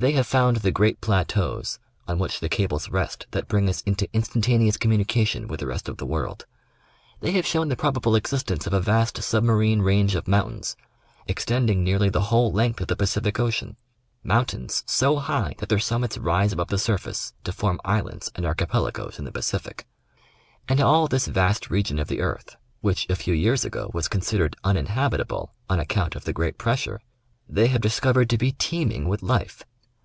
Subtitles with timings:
[0.00, 1.78] They have found the great plateaus
[2.08, 5.98] on which the cables rest that bring us into instantaneous communication with the rest of
[5.98, 6.46] the world.
[7.20, 10.74] They have shown the probable existence of a vast submarine range of mountains,
[11.26, 13.76] extending nearly the whole length of the Pacific Ocean—
[14.24, 18.46] mountains so high that their summits rise above the sur face to form islands and
[18.46, 19.86] archipelagoes in the Pacific.
[20.66, 24.22] And all this vast region of the earth, which, a few years ago, was con
[24.22, 27.02] sidered uninhabitable on account of the great pressure,
[27.46, 29.62] they have discovered to be teeming with life.